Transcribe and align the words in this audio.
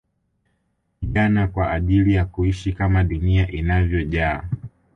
Kupigana 0.91 1.47
kwa 1.47 1.71
ajili 1.71 2.13
ya 2.13 2.25
kuishi 2.25 2.73
kama 2.73 3.03
dunia 3.03 3.51
inavyojaa 3.51 4.43